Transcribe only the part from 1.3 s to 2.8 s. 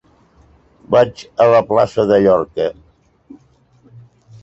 a la plaça de Llorca.